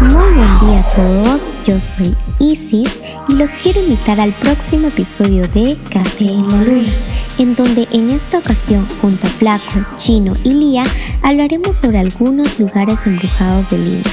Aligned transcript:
Muy 0.00 0.32
buen 0.32 0.58
día 0.60 0.78
a 0.78 0.94
todos, 0.94 1.54
yo 1.66 1.80
soy 1.80 2.14
Isis 2.38 3.00
y 3.28 3.34
los 3.34 3.50
quiero 3.50 3.80
invitar 3.80 4.20
al 4.20 4.30
próximo 4.30 4.86
episodio 4.86 5.48
de 5.48 5.76
Café 5.90 6.26
en 6.26 6.48
la 6.48 6.62
Luna, 6.62 6.92
en 7.38 7.56
donde 7.56 7.88
en 7.90 8.10
esta 8.12 8.38
ocasión 8.38 8.86
junto 9.02 9.26
a 9.26 9.30
Flaco, 9.30 9.84
Chino 9.96 10.36
y 10.44 10.50
Lía 10.50 10.84
hablaremos 11.22 11.74
sobre 11.74 11.98
algunos 11.98 12.60
lugares 12.60 13.06
embrujados 13.06 13.70
de 13.70 13.78
Lima, 13.78 14.10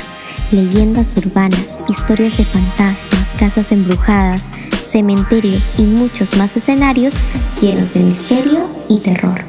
leyendas 0.51 1.15
urbanas, 1.17 1.79
historias 1.87 2.35
de 2.35 2.45
fantasmas, 2.45 3.33
casas 3.37 3.71
embrujadas, 3.71 4.49
cementerios 4.83 5.69
y 5.77 5.83
muchos 5.83 6.35
más 6.35 6.57
escenarios 6.57 7.13
llenos 7.61 7.93
de 7.93 7.99
misterio 7.99 8.67
y 8.89 9.01
terror. 9.01 9.45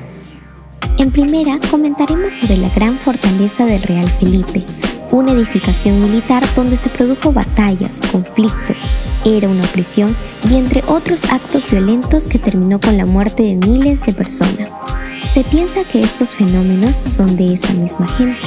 En 0.98 1.10
primera 1.10 1.58
comentaremos 1.70 2.34
sobre 2.34 2.58
la 2.58 2.68
gran 2.68 2.94
fortaleza 2.98 3.64
del 3.64 3.82
Real 3.82 4.08
Felipe, 4.08 4.66
una 5.16 5.32
edificación 5.32 6.02
militar 6.02 6.44
donde 6.54 6.76
se 6.76 6.90
produjo 6.90 7.32
batallas, 7.32 8.00
conflictos, 8.12 8.82
era 9.24 9.48
una 9.48 9.62
prisión 9.68 10.14
y 10.48 10.56
entre 10.56 10.84
otros 10.86 11.24
actos 11.24 11.70
violentos 11.70 12.28
que 12.28 12.38
terminó 12.38 12.78
con 12.78 12.98
la 12.98 13.06
muerte 13.06 13.42
de 13.42 13.56
miles 13.56 14.04
de 14.04 14.12
personas. 14.12 14.72
Se 15.32 15.42
piensa 15.44 15.84
que 15.84 16.00
estos 16.00 16.34
fenómenos 16.34 16.94
son 16.94 17.36
de 17.36 17.54
esa 17.54 17.72
misma 17.72 18.06
gente. 18.08 18.46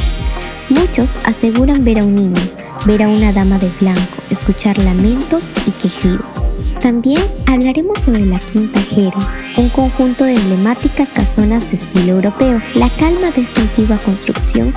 Muchos 0.70 1.18
aseguran 1.26 1.84
ver 1.84 2.00
a 2.00 2.06
un 2.06 2.14
niño, 2.14 2.42
ver 2.86 3.02
a 3.02 3.10
una 3.10 3.34
dama 3.34 3.58
de 3.58 3.72
blanco, 3.82 4.22
escuchar 4.30 4.78
lamentos 4.78 5.52
y 5.66 5.72
quejidos. 5.72 6.50
También 6.80 7.22
hablaremos 7.48 8.00
sobre 8.00 8.26
la 8.26 8.38
Quinta 8.38 8.80
Jere, 8.82 9.18
un 9.58 9.70
conjunto 9.70 10.26
de 10.26 10.36
emblemáticas 10.36 11.12
casonas 11.12 11.72
de 11.72 11.78
estilo 11.78 12.14
europeo. 12.14 12.62
La 12.76 12.90
calma 12.92 13.32
de 13.32 13.42
esta 13.42 13.62
antigua 13.62 13.98
construcción 13.98 14.74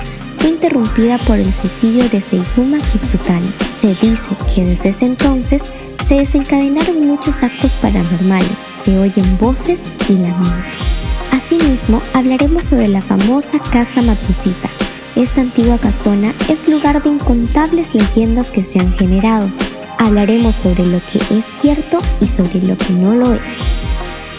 interrumpida 0.47 1.17
por 1.19 1.37
el 1.37 1.51
suicidio 1.51 2.07
de 2.09 2.21
Seihuma 2.21 2.77
Kitsutani. 2.77 3.51
Se 3.79 3.95
dice 3.95 4.29
que 4.53 4.65
desde 4.65 4.89
ese 4.89 5.05
entonces 5.05 5.63
se 6.03 6.15
desencadenaron 6.15 7.07
muchos 7.07 7.43
actos 7.43 7.73
paranormales, 7.75 8.57
se 8.83 8.97
oyen 8.97 9.37
voces 9.37 9.83
y 10.09 10.13
lamentos. 10.13 11.01
Asimismo, 11.31 12.01
hablaremos 12.13 12.65
sobre 12.65 12.87
la 12.87 13.01
famosa 13.01 13.59
Casa 13.59 14.01
Matusita. 14.01 14.69
Esta 15.15 15.41
antigua 15.41 15.77
casona 15.77 16.33
es 16.49 16.67
lugar 16.67 17.01
de 17.03 17.09
incontables 17.09 17.93
leyendas 17.93 18.51
que 18.51 18.63
se 18.63 18.79
han 18.79 18.93
generado. 18.93 19.51
Hablaremos 19.97 20.55
sobre 20.55 20.85
lo 20.85 20.99
que 21.11 21.19
es 21.37 21.45
cierto 21.45 21.99
y 22.19 22.27
sobre 22.27 22.61
lo 22.61 22.75
que 22.77 22.93
no 22.93 23.15
lo 23.15 23.33
es. 23.33 23.59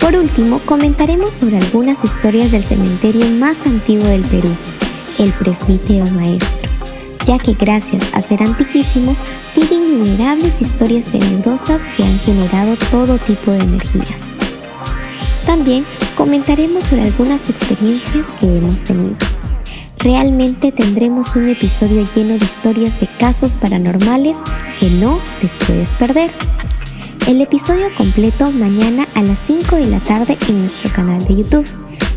Por 0.00 0.16
último, 0.16 0.60
comentaremos 0.66 1.32
sobre 1.32 1.56
algunas 1.56 2.04
historias 2.04 2.52
del 2.52 2.62
cementerio 2.62 3.24
más 3.38 3.66
antiguo 3.66 4.06
del 4.06 4.22
Perú, 4.22 4.54
el 5.24 5.32
presbítero 5.32 6.06
maestro, 6.12 6.70
ya 7.24 7.38
que 7.38 7.54
gracias 7.54 8.04
a 8.12 8.22
ser 8.22 8.42
antiquísimo, 8.42 9.16
tiene 9.54 9.74
innumerables 9.74 10.60
historias 10.60 11.06
tenebrosas 11.06 11.86
que 11.96 12.04
han 12.04 12.18
generado 12.18 12.76
todo 12.90 13.18
tipo 13.18 13.50
de 13.50 13.60
energías. 13.60 14.34
También 15.46 15.84
comentaremos 16.16 16.84
sobre 16.84 17.02
algunas 17.02 17.48
experiencias 17.48 18.32
que 18.32 18.46
hemos 18.46 18.82
tenido. 18.82 19.16
Realmente 19.98 20.70
tendremos 20.70 21.34
un 21.34 21.48
episodio 21.48 22.06
lleno 22.14 22.38
de 22.38 22.44
historias 22.44 23.00
de 23.00 23.06
casos 23.18 23.56
paranormales 23.56 24.42
que 24.78 24.90
no 24.90 25.18
te 25.40 25.48
puedes 25.66 25.94
perder. 25.94 26.30
El 27.26 27.40
episodio 27.40 27.86
completo 27.96 28.50
mañana 28.50 29.06
a 29.14 29.22
las 29.22 29.38
5 29.38 29.76
de 29.76 29.86
la 29.86 30.00
tarde 30.00 30.36
en 30.48 30.60
nuestro 30.60 30.92
canal 30.92 31.24
de 31.24 31.36
YouTube 31.36 31.66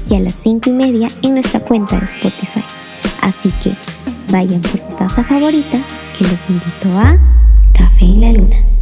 y 0.09 0.16
a 0.16 0.19
las 0.19 0.36
5 0.36 0.69
y 0.69 0.73
media 0.73 1.08
en 1.21 1.33
nuestra 1.33 1.61
cuenta 1.61 1.97
de 1.97 2.05
Spotify. 2.05 2.64
Así 3.28 3.52
que 3.61 3.73
vayan 4.31 4.61
por 4.61 4.80
su 4.80 4.88
taza 4.88 5.22
favorita 5.22 5.78
que 6.17 6.25
los 6.30 6.50
invito 6.50 6.97
a 6.97 7.17
Café 7.73 8.06
en 8.06 8.22
la 8.22 8.31
Luna. 8.31 8.77